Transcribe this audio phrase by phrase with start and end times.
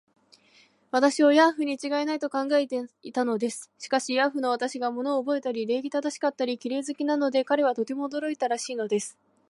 [0.89, 3.69] 私をヤーフにちがいない、と考えていたのです。
[3.77, 9.19] しかし、ヤーフの私が物をおぼえたり、礼儀正しかったり、綺麗好きなので、彼はとても驚いたらしいのです。